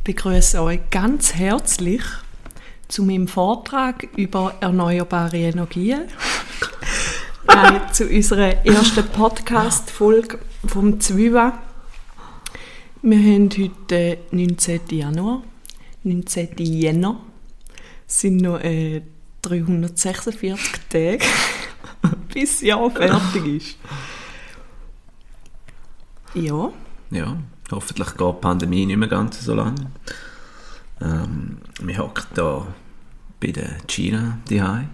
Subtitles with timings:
[0.00, 2.00] Ich begrüße euch ganz herzlich
[2.88, 6.04] zu meinem Vortrag über erneuerbare Energien.
[7.46, 11.58] Nein, zu unserer ersten Podcast-Folge vom ZWIWA.
[13.02, 14.80] Wir haben heute den 19.
[14.90, 15.42] Januar,
[16.02, 16.56] 19.
[16.56, 17.20] Jänner.
[18.08, 19.02] Es sind noch äh,
[19.42, 21.18] 346 Tage,
[22.32, 23.76] bis das Jahr fertig ist.
[26.32, 26.72] Ja.
[27.10, 27.36] Ja,
[27.72, 29.90] hoffentlich geht die Pandemie nicht mehr ganz so lange.
[31.00, 32.66] Ähm, wir hocken hier
[33.40, 34.88] bei der China daheim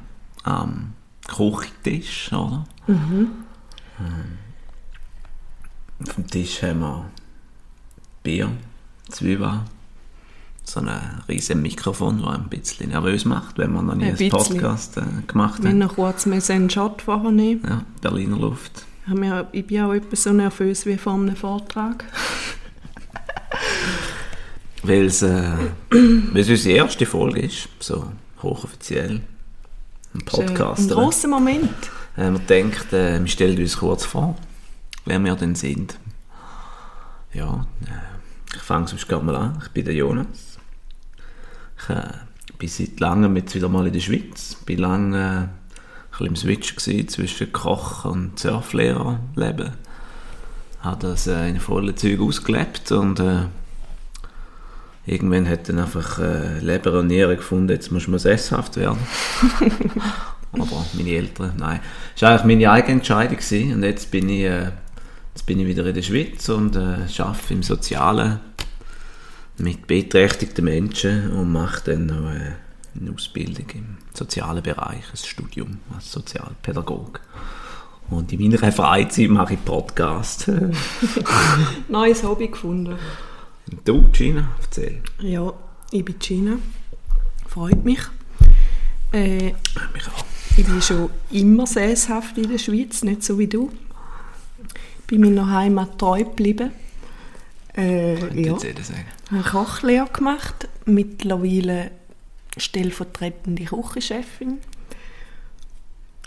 [0.44, 0.92] am
[1.26, 2.64] Küchentisch, oder?
[2.88, 3.28] Ähm,
[6.02, 7.04] auf dem Tisch haben wir
[8.22, 8.50] Bier,
[9.08, 9.60] Zwiebeln,
[10.64, 10.88] so ein
[11.28, 14.48] riesen Mikrofon, das ein bisschen nervös macht, wenn man noch nie Ein einen.
[14.48, 15.76] Podcast äh, gemacht Wir hat.
[15.76, 17.62] noch kurz einen Shot vorher nehmen.
[17.66, 18.84] Ja, Berliner Luft.
[19.06, 22.04] Wir- Ich bin auch etwa so nervös wie vor einem Vortrag.
[24.86, 25.52] Weil es, äh,
[25.90, 29.20] unsere erste Folge ist, so hochoffiziell.
[30.14, 30.82] Ein Podcast.
[30.82, 31.90] Ein grosser Moment.
[32.16, 34.36] Äh, wir denkt, äh, wir stellen uns kurz vor,
[35.04, 35.98] wer wir denn sind.
[37.32, 39.58] Ja, äh, ich fange sonst gerade mal an.
[39.60, 40.58] Ich bin der Jonas.
[41.82, 42.02] Ich äh,
[42.56, 44.56] bin seit langem jetzt wieder mal in der Schweiz.
[44.66, 45.50] Bin lange äh, ein
[46.12, 49.72] bisschen im Switch gewesen zwischen Koch und Surflehrer leben.
[50.80, 53.46] Habe das äh, in vollen Zügen ausgelebt und äh,
[55.06, 58.98] irgendwann hat dann einfach äh, Leber und Niere gefunden, jetzt muss man sesshaft werden.
[60.52, 61.80] Aber meine Eltern, nein.
[62.14, 63.74] Das war eigentlich meine eigene Entscheidung gewesen.
[63.74, 64.70] und jetzt bin ich, äh,
[65.34, 68.40] jetzt bin ich wieder in der Schweiz und äh, arbeite im Sozialen
[69.58, 72.52] mit beeinträchtigten Menschen und mache dann noch äh,
[72.98, 77.20] eine Ausbildung im sozialen Bereich, ein Studium als Sozialpädagoge.
[78.08, 80.50] Und in meiner Freizeit mache ich Podcast.
[81.88, 82.96] Neues Hobby gefunden.
[83.84, 85.02] Du, Gina, erzähl.
[85.20, 85.52] Ja,
[85.90, 86.58] ich bin Gina.
[87.48, 88.00] Freut mich.
[89.12, 89.52] Äh,
[89.94, 90.24] Mich auch.
[90.56, 93.70] ich bin schon immer sesshaft in der Schweiz, nicht so wie du.
[95.06, 96.72] Bin meiner Heimat treu geblieben.
[97.76, 98.56] Äh, ja.
[99.30, 101.90] eine Kochlehre gemacht, mittlerweile
[102.56, 104.58] stellvertretende Küchenchefin.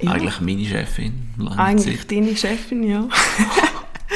[0.02, 1.30] Ja, Eigentlich meine Chefin.
[1.58, 2.12] eigentlich Zeit.
[2.12, 3.10] deine Chefin, ja.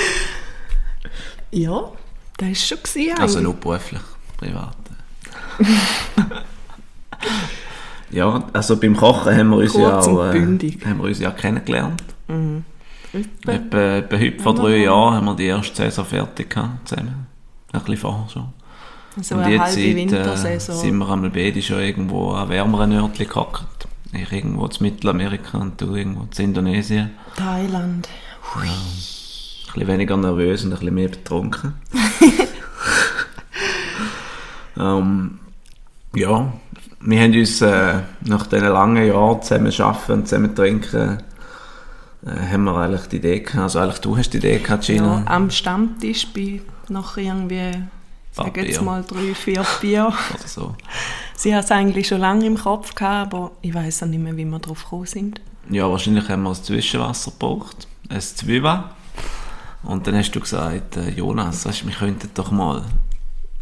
[1.51, 1.91] ja,
[2.37, 4.01] das war schon gewesen Also nur beruflich,
[4.37, 4.75] privat.
[8.11, 10.39] ja, also beim Kochen haben wir uns Kurz ja äh,
[10.85, 12.03] haben wir uns ja kennengelernt.
[13.13, 13.51] Etwa.
[13.51, 17.27] Etwa, etwa heute vor drei Jahren haben wir die erste Saison fertig gehabt, zusammen.
[17.71, 18.53] Ein bisschen vorher schon.
[19.15, 23.87] Also und jetzt halbe äh, sind wir einmal beide schon irgendwo an wärmeren Örtchen gehockt.
[24.11, 27.11] Ich irgendwo zu Mittelamerika und du irgendwo zu Indonesien.
[27.35, 28.09] Thailand.
[28.55, 28.69] Ein
[29.73, 31.73] bisschen weniger nervös und ein bisschen mehr betrunken.
[34.77, 35.39] ähm,
[36.15, 36.53] ja,
[37.01, 41.17] wir haben uns äh, nach diesen langen Jahren zusammen arbeiten und zusammen trinken,
[42.25, 44.95] äh, haben wir eigentlich die Idee gehabt, also eigentlich du hast die Idee gehabt, Ja,
[44.95, 47.71] Gina, am Stammtisch bei nach irgendwie,
[48.31, 50.13] sag jetzt mal drei, vier Bier.
[50.33, 50.75] oder so.
[51.35, 54.35] Sie hat es eigentlich schon lange im Kopf gehabt, aber ich weiß auch nicht mehr,
[54.37, 55.41] wie wir drauf gekommen sind.
[55.69, 58.83] Ja, wahrscheinlich haben wir das Zwischenwasser gebraucht, ein Zwiebel.
[59.83, 62.83] Und dann hast du gesagt, äh, Jonas, weißt, wir könnten doch mal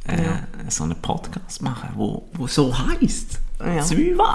[0.08, 0.40] äh, Ja.
[0.70, 3.40] so einen Podcast machen, wo, wo so heisst.
[3.60, 3.82] Ja.
[3.82, 4.26] Zwiebel.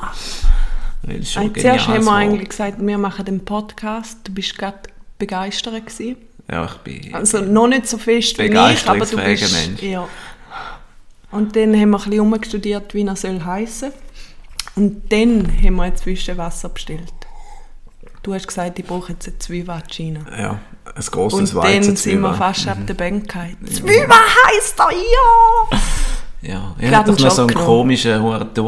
[1.03, 4.19] Weil es schon Äh, Zuerst haben wir eigentlich gesagt, wir machen den Podcast.
[4.25, 4.79] Du bist gerade
[5.19, 6.17] begeistert gewesen.
[6.51, 7.15] Ja, ich bin...
[7.15, 9.53] Also noch nicht so fest wie ich, aber du bist...
[9.53, 9.83] Mensch.
[9.83, 10.09] Ja.
[11.33, 13.93] Und dann haben wir ein bisschen umgestudiert, wie er soll heissen.
[14.77, 17.13] Und dann haben wir ein Zwischenwasser bestellt.
[18.27, 20.19] Du hast gesagt, ich brauche jetzt eine Zwiebelchina.
[20.37, 23.57] ja, ein grosses Und dann sind wir fast ab der Bank gefallen.
[23.65, 25.79] Zwiebel heisst er, ja!
[26.43, 28.59] Ja, ich hatte noch so einen Schock komischen gehabt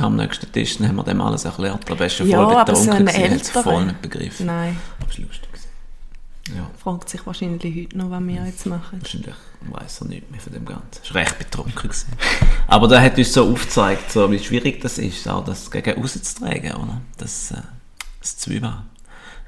[0.00, 1.80] am nächsten Tisch, dann haben wir dem alles erklärt.
[1.86, 4.46] Er ist schon Ja, voll so betrunken, ein gewesen, hat es voll nicht begriffen.
[4.46, 5.48] Nein, Aber es war lustig.
[6.56, 6.70] Ja.
[6.82, 9.02] fragt sich wahrscheinlich heute noch, was wir jetzt machen.
[9.02, 9.34] Wahrscheinlich
[9.70, 11.02] weiß er nicht mehr von dem Ganzen.
[11.08, 11.74] Er war recht betrunken.
[11.74, 12.08] Gewesen.
[12.68, 16.72] Aber der hat uns so aufgezeigt, so, wie schwierig das ist, auch das gegen rauszutragen,
[16.72, 17.02] oder?
[17.18, 17.56] Das, äh,
[18.20, 18.72] das Zwiebel.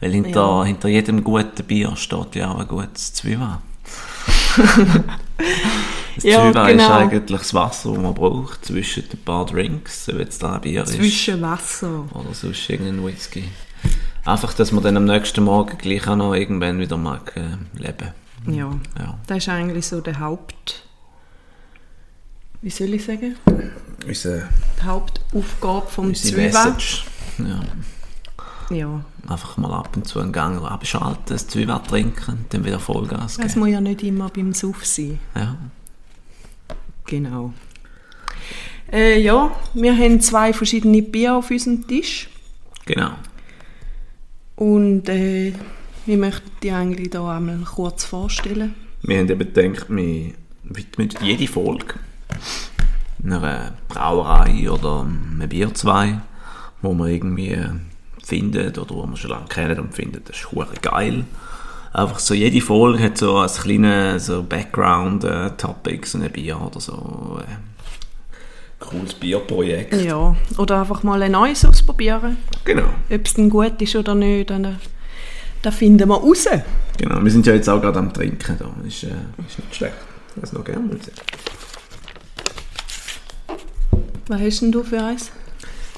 [0.01, 0.65] Weil hinter, Ja.
[0.65, 3.59] hinter jedem guten Bier steht ja auch ein gutes Zwiebel.
[6.17, 6.93] Das Ja, Zwiebel ist genau.
[6.97, 10.83] eigentlich das Wasser, das man braucht zwischen ein paar Drinks, ob jetzt da ein Bier
[10.85, 12.05] ist Zwischen Wasser.
[12.15, 13.45] oder sonst irgendein Whisky.
[14.25, 18.13] Einfach, dass man dann am nächsten Morgen gleich auch noch irgendwann wieder mag äh, leben.
[18.47, 19.19] Ja, Ja.
[19.27, 20.83] das ist eigentlich so der Haupt...
[22.63, 23.37] Wie soll ich sagen?
[24.09, 24.49] Unser,
[24.81, 26.45] Die Hauptaufgabe vom unsere Zwiebel.
[26.47, 27.05] Message.
[27.39, 27.61] Ja.
[28.71, 33.37] Ja, Einfach mal ab und zu einen Gang abschalten, das Zwiebel trinken, dann wieder Vollgas
[33.37, 33.61] das geben.
[33.61, 35.19] muss ja nicht immer beim Suff sein.
[35.35, 35.57] Ja.
[37.05, 37.53] Genau.
[38.93, 42.29] Äh, ja, wir haben zwei verschiedene Bier auf unserem Tisch.
[42.87, 43.11] Genau.
[44.57, 45.53] Und äh,
[46.07, 48.75] wir möchten die eigentlich da einmal kurz vorstellen.
[49.03, 50.33] Wir haben eben gedacht, wir
[50.65, 51.95] widmen jede Folge
[53.23, 56.21] einer Brauerei oder einem Bier zwei,
[56.83, 57.57] wo wir irgendwie
[58.27, 61.25] findet oder wo wir schon lange kennen und finden, das ist hure geil.
[61.93, 67.41] Einfach so, jede Folge hat so ein kleines so Background-Topic, so ein Bier oder so.
[67.41, 69.95] Äh, cooles Bierprojekt.
[69.95, 72.37] Ja, oder einfach mal ein neues ausprobieren.
[72.65, 72.89] Genau.
[73.11, 74.73] Ob es denn gut ist oder nicht, dann äh,
[75.63, 76.47] da finden wir raus.
[76.99, 78.87] Genau, wir sind ja jetzt auch gerade am Trinken da.
[78.87, 79.09] Ist, äh,
[79.47, 79.95] ist nicht schlecht.
[80.35, 80.99] Das noch gerne mal.
[84.29, 85.31] Was hast denn du für eins?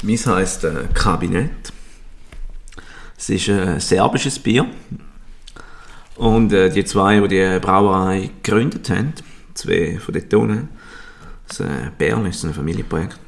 [0.03, 1.73] Meins heisst äh, Kabinett.
[3.19, 4.65] Es ist ein serbisches Bier.
[6.15, 9.13] Und äh, die zwei, die die Brauerei gegründet haben,
[9.55, 10.69] zwei von dort unten,
[11.49, 13.19] das äh, Bern ist ein Familienprojekt,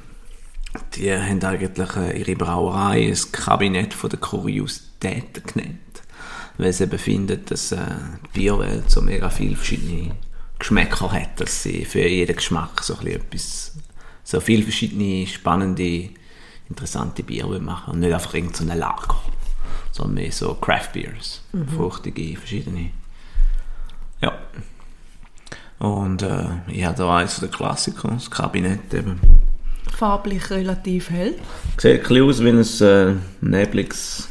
[0.94, 6.02] die haben eigentlich äh, ihre Brauerei ein Kabinett von der Kuriositäten genannt.
[6.56, 7.78] Weil sie eben finden, dass äh,
[8.26, 10.14] die Bierwelt so mega viele verschiedene
[10.58, 13.76] Geschmäcker hat, dass sie für jeden Geschmack so ein etwas,
[14.22, 16.10] so viele verschiedene spannende,
[16.68, 19.20] interessante Biere machen und nicht einfach irgendein Lager,
[20.00, 21.42] sondern mehr so Craft Beers,
[21.76, 22.90] fruchtige, verschiedene.
[24.22, 24.38] Ja.
[25.78, 29.20] Und äh, ich habe da eins der Klassiker, das Kabinett eben.
[29.94, 31.34] Farblich relativ hell.
[31.78, 34.28] Sieht ein aus wie ein äh, nebliges,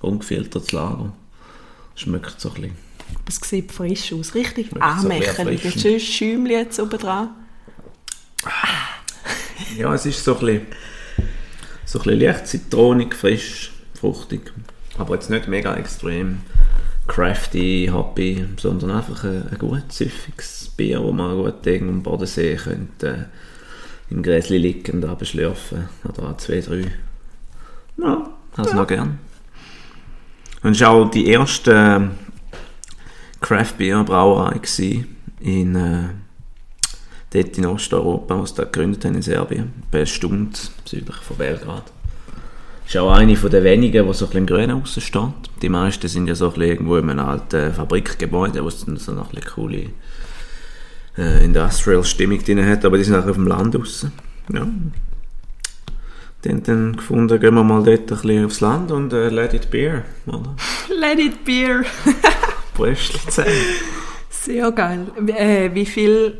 [0.00, 1.12] ungefiltertes Lager.
[1.96, 2.76] Schmeckt so ein bisschen.
[3.28, 5.64] Es sieht frisch aus, richtig so anmächerlich.
[5.64, 5.82] Erfrischend.
[5.82, 7.30] schönes Schäumchen jetzt oben dran.
[9.76, 10.66] Ja, es ist so ein bisschen,
[11.84, 14.52] so ein bisschen leicht zitronig, frisch, fruchtig.
[15.00, 16.42] Aber jetzt nicht mega extrem
[17.06, 22.54] crafty, happy, sondern einfach ein, ein gut süffiges Bier, das man gut irgendwo am Bodensee
[22.56, 25.88] könnte äh, im Gräsli liegend abschlürfen.
[26.04, 26.84] Oder auch zwei, drei.
[27.96, 29.18] Ja, also noch gern.
[30.62, 32.10] Und es war auch die erste
[33.40, 34.60] Craft Beer Brauerei
[35.40, 36.08] in äh,
[37.32, 41.90] dort in Osteuropa, was da gegründet haben in Serbien, bei Stunde südlich von Belgrad.
[42.90, 45.22] Ist auch eine von den wenigen, die so ein bisschen im Grünen aussen steht.
[45.62, 48.96] Die meisten sind ja so ein bisschen irgendwo in einem alten Fabrikgebäude, wo es dann
[48.96, 49.86] so noch ein bisschen coole
[51.16, 54.10] äh, Industrial-Stimmung drin hat, aber die sind auch auf dem Land aussen.
[54.52, 54.66] Ja.
[56.42, 59.54] Die haben dann gefunden, gehen wir mal dort ein bisschen aufs Land und äh, let
[59.54, 60.56] it beer, oder?
[60.98, 61.84] Let it beer.
[62.74, 63.50] Bröstchen zusammen.
[64.30, 65.06] Sehr geil.
[65.20, 66.38] Wie- Äh, wie viel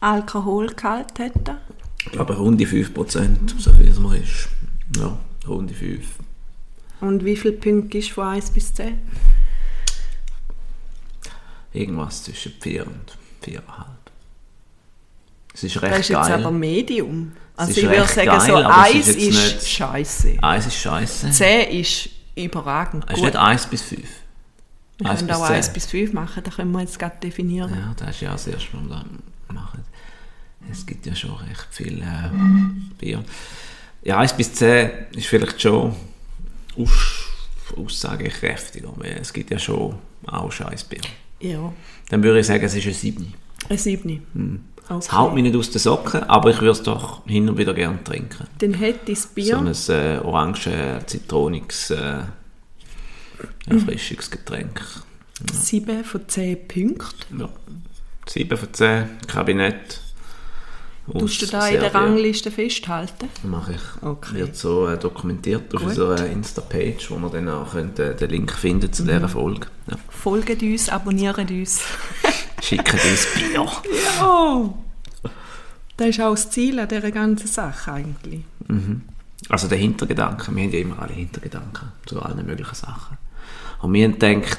[0.00, 1.60] Alkoholgehalt hat er?
[2.06, 4.48] Ich glaube, rund die 5%, so viel es mir ist.
[4.96, 5.18] Ja,
[5.48, 6.06] rund die 5.
[7.00, 8.98] Und wie viele Punkte ist von 1 bis 10?
[11.72, 13.60] Irgendwas zwischen 4 und 4,5.
[15.54, 16.32] Es ist Das recht ist jetzt geil.
[16.44, 17.32] aber Medium.
[17.56, 20.36] Also ist ich würde sagen, geil, so aber es ist 1 jetzt ist, scheiße.
[20.42, 21.30] Eins ist scheiße.
[21.30, 24.00] 10 ist überragend Es ist nicht 1 bis 5.
[24.98, 27.70] Wir können auch 1 bis 5 machen, da können wir jetzt gerade definieren.
[27.70, 29.04] Ja, das ist ja das erste Mal,
[29.52, 29.84] machen.
[30.70, 32.30] Es gibt ja schon recht viel äh,
[32.98, 33.24] Bier.
[34.08, 35.94] Ja, 1 bis 10 ist vielleicht schon
[36.78, 37.26] aus,
[37.76, 39.96] aussagekräftiger, weil es gibt ja schon
[40.26, 41.02] auch scheiß Bier.
[41.40, 41.70] Ja,
[42.08, 43.34] Dann würde ich sagen, es ist ein 7.
[43.68, 44.22] ein 7.
[44.32, 44.64] Hm.
[44.84, 45.14] Es Okay.
[45.16, 48.02] haut mich nicht aus den Socken, aber ich würde es doch hin und wieder gerne
[48.02, 48.46] trinken.
[48.60, 49.58] Dann hätte ich das Bier.
[49.76, 52.20] So ein äh, orange, zitroniges, äh,
[53.68, 54.80] Erfrischungsgetränk.
[55.52, 57.40] 7 von 10 Punkten.
[57.40, 57.48] Ja.
[58.26, 60.00] 7 von 10, Kabinett.
[61.12, 61.94] Tust du da in der.
[61.94, 63.28] Rangliste festhalten?
[63.44, 64.02] Mache ich.
[64.02, 64.34] Okay.
[64.34, 65.90] Wird so äh, dokumentiert auf Gut.
[65.90, 69.06] unserer Insta-Page, wo man dann auch könnt, äh, den Link finden zu Mhm.
[69.08, 69.66] dieser Folge.
[69.90, 69.96] Ja.
[70.08, 71.80] Folgt uns, abonniert uns.
[72.62, 73.66] Schickt uns Bier.
[74.22, 74.74] Oh!
[75.96, 78.42] Das ist auch das Ziel an dieser ganzen Sache eigentlich.
[79.48, 83.16] Also der Hintergedanke, wir haben ja immer alle Hintergedanken zu allen möglichen Sachen.
[83.80, 84.58] Und wir haben gedacht,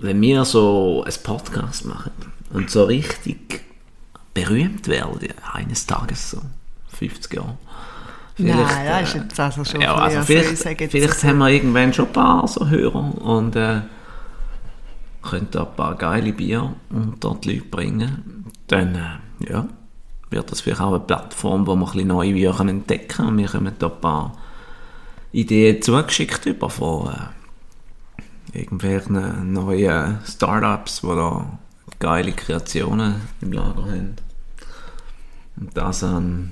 [0.00, 2.10] wenn wir so ein Podcast machen
[2.52, 3.60] und so richtig
[4.34, 6.40] berühmt werden, eines Tages so,
[6.88, 7.56] 50 Jahre.
[8.38, 11.38] Nein, vielleicht, das ist äh, jetzt also schon Ja, also vielleicht, jetzt vielleicht so- haben
[11.38, 13.82] wir irgendwann schon ein paar so Hörer und äh,
[15.22, 18.46] können da ein paar geile Bier unter die Leute bringen.
[18.68, 19.66] Dann, äh, ja,
[20.30, 23.28] wird das vielleicht auch eine Plattform, wo wir ein bisschen neue Bier können entdecken können
[23.28, 24.32] und wir kommen da ein paar
[25.32, 31.58] Ideen zugeschickt über von äh, irgendwelchen neuen Startups, die da
[32.02, 34.16] geile Kreationen im Lager haben.
[35.56, 36.50] Und das an,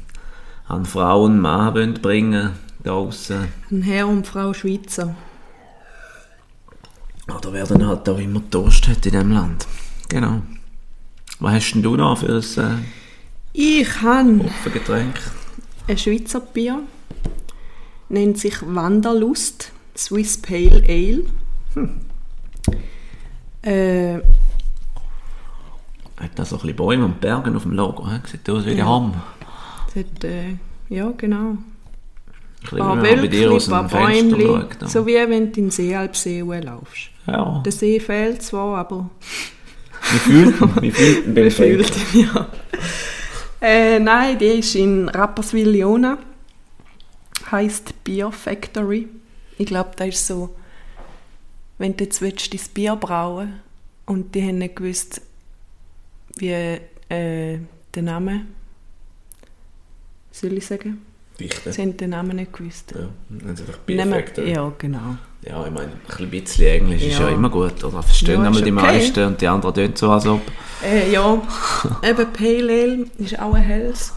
[0.69, 2.53] an Frauen und Mann bringen
[2.85, 3.49] da draussen.
[3.69, 5.17] Ein Herr und Frau Schweizer.
[7.27, 9.67] Oder wer dann halt auch immer Durst hat in diesem Land.
[10.09, 10.43] Genau.
[11.41, 12.65] Was hast denn du noch für ein...
[12.65, 12.79] Äh,
[13.53, 14.49] Ich habe
[15.89, 16.81] ein Schweizer Bier,
[18.09, 21.25] nennt sich Wanderlust Swiss Pale Ale.
[23.63, 24.40] Äh, Hat
[26.41, 28.09] da so ein bisschen Bäume und Berge auf dem Logo.
[28.09, 28.17] He?
[28.27, 28.87] Sieht aus wie Ja.
[28.87, 29.15] Hamm.
[29.95, 30.57] hat, äh,
[30.89, 31.57] ja, genau.
[32.73, 34.41] Ein paar Wölkchen, aus ein paar Bäumchen.
[34.41, 34.91] schaut.
[34.91, 37.11] So wie wenn du in den Seealpsee laufst.
[37.27, 39.09] Ja, Der See fehlt zwar, aber
[40.13, 40.71] wie fühlt man?
[40.83, 42.49] Wie fühlt man den Gefühlt, ja.
[43.61, 46.17] Äh, nein, die ist in Rapperswil-Jona.
[47.51, 49.09] Heißt Beer Factory.
[49.59, 50.55] Ich glaube, das ist so,
[51.79, 53.61] wenn du jetzt willst, dein Bier brauen
[54.07, 55.21] und die haben nicht gewusst,
[56.37, 56.51] wie
[57.09, 57.59] äh,
[57.95, 58.47] der Name,
[60.31, 61.03] soll ich sagen?
[61.39, 61.73] Dichte.
[61.73, 62.93] Sie haben den Namen nicht gewusst.
[62.95, 64.53] Ja, dann sind einfach Factory.
[64.53, 65.17] Ja, genau.
[65.43, 67.29] Ja, ich meine, ein bisschen Englisch ist Ja.
[67.29, 68.03] ja immer gut, oder?
[68.03, 70.43] Verstehen Ja, die meisten und die anderen tun so, als ob.
[70.85, 71.43] Äh, ja,
[72.03, 74.13] eben Pale Ale ist auch ein helles.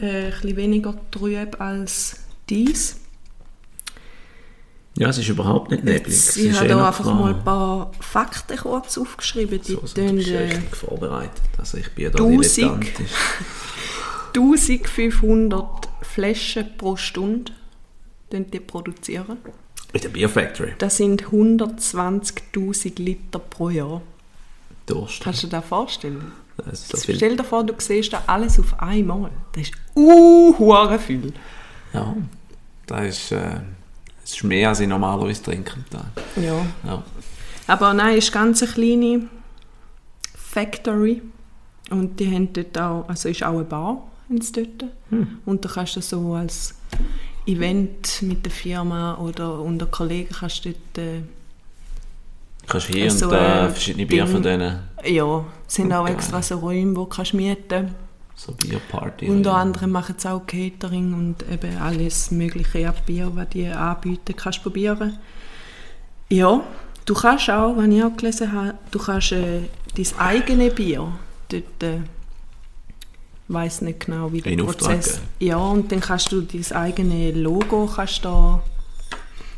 [0.00, 2.99] Äh, ein bisschen weniger trüb als dies.
[4.96, 6.14] Ja, es ist überhaupt nicht neblig.
[6.14, 9.60] Jetzt, ich habe da einfach mal ein paar Fakten kurz aufgeschrieben.
[9.62, 11.42] Die so, so tun, äh, richtig vorbereitet.
[11.56, 12.56] Also ich bin ja da Tausend.
[12.56, 13.12] dilettantisch.
[14.34, 17.52] 1500 Flaschen pro Stunde
[18.30, 19.38] tun die produzieren.
[19.92, 20.74] Mit der Beer Factory.
[20.78, 24.02] Das sind 120.000 Liter pro Jahr.
[24.86, 25.20] Durst.
[25.20, 26.32] Kannst du dir das vorstellen?
[26.56, 26.98] Das so.
[26.98, 29.30] Stell dir vor, du siehst da alles auf einmal.
[29.52, 31.32] Das ist uh, viel.
[31.92, 32.16] Ja,
[32.86, 33.60] das ist, äh,
[34.30, 36.06] das ist mehr, als ich normalerweise trinke am Tag.
[36.36, 36.64] Ja.
[36.86, 37.02] Ja.
[37.66, 39.28] Aber nein, es ist ganz eine kleine
[40.34, 41.22] Factory.
[41.90, 44.02] Und die haben dort auch, also ist auch eine Bar
[44.40, 44.90] sie dort.
[45.44, 46.74] Und da kannst du so als
[47.46, 51.22] Event mit der Firma oder unter Kollegen kannst du dort, äh,
[52.68, 54.32] Kannst hier So, und da äh, verschiedene Bier Ding.
[54.32, 56.14] von denen, ja, es sind auch Geil.
[56.14, 57.92] extra so Räume, wo du kannst mieten
[58.40, 59.28] so Bierparty.
[59.28, 64.34] Unter anderem machen sie auch Catering und eben alles mögliche an Bier, was die anbieten,
[64.34, 65.18] kannst du probieren.
[66.30, 66.62] Ja,
[67.04, 69.62] du kannst auch, wenn ich auch gelesen habe, du kannst äh,
[69.94, 71.12] dein eigene Bier
[71.48, 75.14] dort, äh, ich weiss nicht genau, wie der In Auftrag Prozess...
[75.16, 75.26] geben.
[75.40, 78.62] Ja, und dann kannst du dein eigene Logo, kannst da,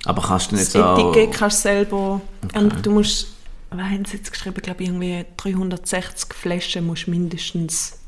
[0.06, 1.10] Aber kannst du nicht das so...
[1.10, 2.58] Etikett kannst du selber, Okay.
[2.58, 3.28] und du musst,
[3.70, 8.01] was haben sie jetzt geschrieben, ich glaube irgendwie 360 Flaschen musst du mindestens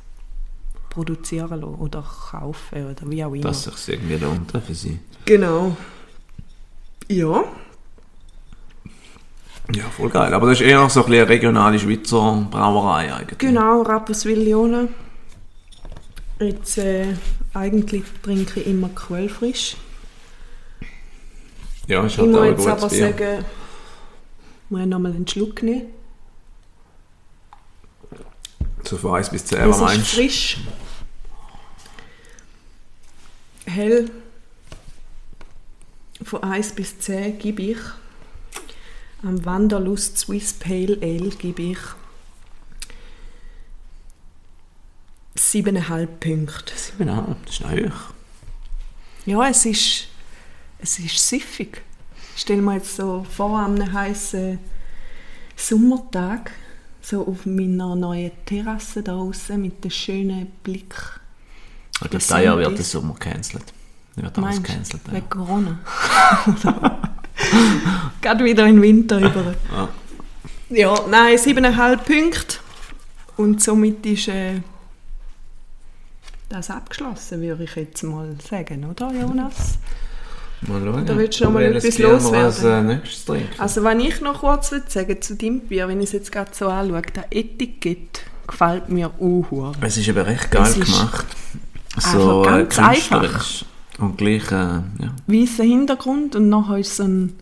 [0.94, 3.42] produzieren lassen oder kaufen oder wie auch immer.
[3.44, 4.98] Dass es sich irgendwie lohnt für sie.
[5.24, 5.76] Genau.
[7.08, 7.44] Ja.
[9.74, 10.32] Ja, voll geil.
[10.34, 13.38] Aber das ist eher so ein bisschen eine regionale Schweizer Brauerei eigentlich.
[13.38, 14.88] Genau, Rapperswil-Jona.
[16.40, 17.14] Jetzt, äh,
[17.54, 19.76] eigentlich trinke ich immer quellfrisch.
[21.86, 22.98] Ja, ist Ich halt muss auch ein jetzt gutes aber Bier.
[23.10, 23.44] sagen,
[24.68, 25.82] muss ich nochmal einen Schluck nehmen.
[28.82, 30.16] So von 1 bis 10, Es was meinst du?
[30.16, 30.58] frisch.
[33.66, 34.10] Hell.
[36.22, 37.78] Von 1 bis 10 gebe ich.
[39.22, 41.78] Am Wanderlust Swiss Pale Ale gebe ich
[45.36, 46.74] 7,5 Punkte.
[46.98, 48.14] Genau, das ist hoch.
[49.26, 50.08] Ja, es ist,
[50.78, 51.82] es ist siffig.
[52.34, 54.58] Ich stelle mir jetzt so vor, an einem heißen
[55.56, 56.52] Sommertag,
[57.00, 60.94] so auf meiner neuen Terrasse da draußen mit dem schönen Blick.
[62.00, 63.64] Aber Das das Jahr wird der Sommer gecancelt.
[64.16, 65.02] Wird alles gecancelt.
[65.06, 65.12] Ja.
[65.14, 65.78] Wegen Corona.
[68.22, 69.54] Gerade wieder in den Winter über.
[69.72, 69.88] Ja.
[70.70, 72.56] Ja, nein, 7,5 Punkte.
[73.36, 74.60] Und somit ist äh,
[76.48, 79.78] das abgeschlossen, würde ich jetzt mal sagen, oder Jonas?
[80.62, 81.04] Mal schauen.
[81.06, 82.44] Da willst du noch mal etwas loswerden.
[82.46, 83.48] als äh, nächstes trinken.
[83.60, 86.50] Also wenn ich noch kurz will sagen zu deinem Bier, wenn ich es jetzt gerade
[86.54, 89.74] so anschaue, das Etikett gefällt mir auch.
[89.80, 91.02] Es ist eben recht geil Es ist gemacht.
[91.02, 91.24] einfach
[91.98, 93.64] So äh, ganz einfach.
[93.98, 95.14] Und gleich, äh, ja.
[95.26, 97.32] Weißer Hintergrund und nachher ist so ein,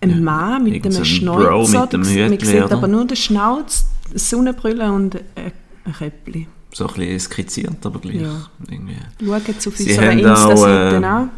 [0.00, 1.48] ein Ja, Mann mit einem so ein Schnauzer.
[1.48, 5.52] Bro mit dem Man Hütli, sieht aber nur den Schnauz, Sonnenbrille und ein
[5.84, 6.46] ein Käppli.
[6.72, 8.20] so ein bisschen skizziert, aber gleich.
[8.20, 8.48] Ja.
[8.68, 8.96] Irgendwie.
[9.30, 11.30] Auf Sie unserer haben auch, Insta-Seite äh, an.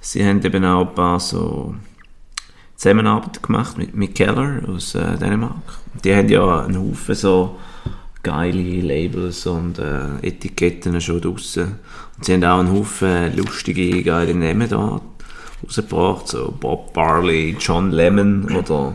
[0.00, 1.74] Sie haben eben auch ein paar so
[2.76, 5.78] Zusammenarbeit gemacht mit, mit Keller aus äh, Dänemark.
[6.04, 7.58] Die haben ja einen Haufen so
[8.22, 11.78] geile Labels und äh, Etiketten schon draussen.
[12.16, 15.00] Und sie haben auch einen Haufen lustige, geile Namen da
[15.62, 18.94] rausgebracht, so Bob Barley, John Lemon oder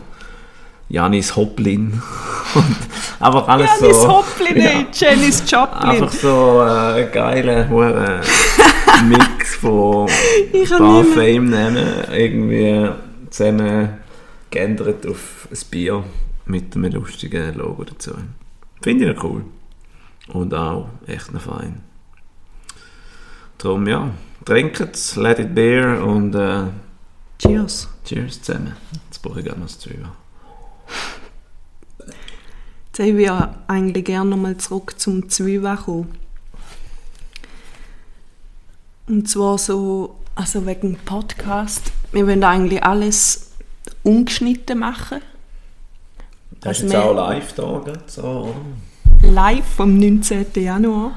[0.88, 2.00] Janis Hoplin.
[2.54, 2.76] und
[3.20, 4.08] einfach alles Janis so...
[4.08, 4.84] Hoplin, Ja.
[4.92, 5.90] Janis Joplin.
[5.90, 8.20] Einfach so äh, geile hure
[9.08, 12.90] Mix von ein paar Fame-Namen irgendwie
[13.30, 13.88] zusammen
[14.50, 16.04] geändert auf ein Bier
[16.46, 18.12] mit einem lustigen Logo dazu.
[18.84, 19.46] Finde ich cool.
[20.28, 21.80] Und auch echt noch fein.
[23.56, 24.10] Darum, ja,
[24.44, 26.64] trinkt let it beer und äh,
[27.38, 27.88] Cheers.
[28.04, 28.76] cheers zusammen.
[29.06, 30.12] Jetzt brauche ich gerne noch das.
[32.88, 36.14] Jetzt ich ja eigentlich gerne nochmal zurück zum Zwiebeln kommen.
[39.06, 41.90] Und zwar so, also wegen Podcast.
[42.12, 43.52] Wir wollen eigentlich alles
[44.02, 45.22] ungeschnitten machen.
[46.64, 49.30] Ist Also jetzt wir- auch live da, so, oder?
[49.30, 50.46] Live vom 19.
[50.56, 51.12] Januar.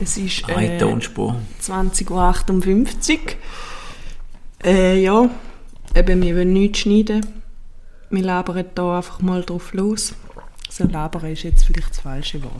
[0.00, 1.36] Es ist äh, Tonspur.
[1.62, 3.18] 20.58 Uhr.
[4.64, 5.28] Äh, ja,
[5.94, 7.24] eben, wir wollen nichts schneiden.
[8.10, 10.14] Wir labern da einfach mal drauf los.
[10.70, 12.52] So labern ist jetzt vielleicht das falsche Wort.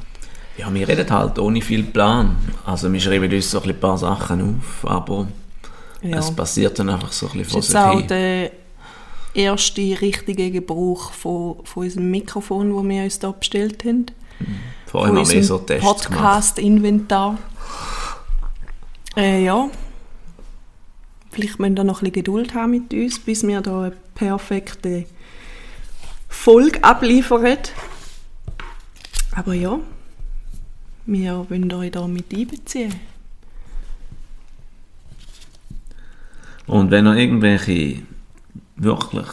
[0.56, 2.36] Ja, wir reden halt ohne viel Plan.
[2.64, 5.26] Also wir schreiben uns so ein paar Sachen auf, aber
[6.02, 6.18] Ja.
[6.18, 8.50] es passiert dann einfach so ein bisschen ist vor jetzt sich hin.
[9.34, 14.06] Erste richtige Gebrauch von, von unserem Mikrofon, das wir uns hier bestellt haben.
[14.86, 15.84] Vorher haben wir so Tests.
[15.84, 17.38] Podcast-Inventar.
[19.16, 19.68] Äh, ja.
[21.30, 25.04] Vielleicht müssen wir noch ein bisschen Geduld haben mit uns, bis wir da eine perfekte
[26.28, 27.58] Folge abliefern.
[29.32, 29.80] Aber ja,
[31.06, 32.94] wir wollen euch da mit einbeziehen.
[36.66, 38.02] Und wenn ihr irgendwelche
[38.76, 39.26] wirklich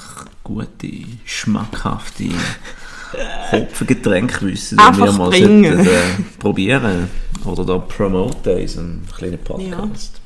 [0.43, 0.91] gute,
[1.25, 2.29] schmackhafte
[3.51, 5.63] Hopfengetränke wisst, die wir mal bringen.
[5.63, 7.09] sollten, äh, probieren
[7.45, 10.21] oder da promoten in unserem kleinen Podcast.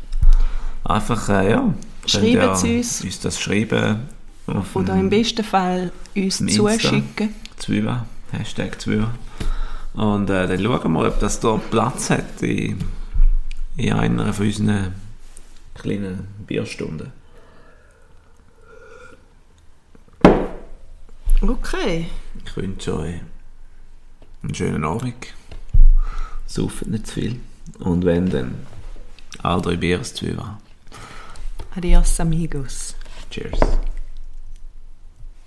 [0.83, 1.73] Einfach, äh, ja.
[2.21, 3.01] ihr es uns.
[3.01, 4.01] uns das schreiben
[4.73, 7.33] Oder im besten Fall uns zuschicken.
[7.57, 9.07] Zwiebel, Hashtag Zwiebel.
[9.93, 12.77] Und äh, dann schauen wir mal, ob das da Platz hat in,
[13.77, 14.93] in einer von unseren
[15.73, 17.11] kleinen Bierstunden.
[21.41, 22.07] Okay.
[22.45, 23.21] Ich wünsche euch
[24.41, 25.15] einen schönen Abend.
[26.45, 27.39] Sauft nicht zu viel.
[27.79, 28.55] Und wenn, dann
[29.43, 30.43] all drei Bier Zwiebel.
[31.75, 32.95] Adios, amigos.
[33.29, 33.59] Cheers.